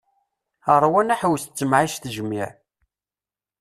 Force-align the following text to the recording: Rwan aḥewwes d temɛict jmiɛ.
Rwan 0.83 1.13
aḥewwes 1.13 1.43
d 1.45 1.51
temɛict 1.57 2.09
jmiɛ. 2.15 2.49